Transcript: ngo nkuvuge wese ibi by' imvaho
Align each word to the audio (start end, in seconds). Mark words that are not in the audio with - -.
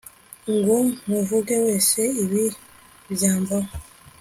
ngo 0.55 0.75
nkuvuge 1.01 1.55
wese 1.65 2.01
ibi 2.23 2.43
by' 3.13 3.25
imvaho 3.29 3.69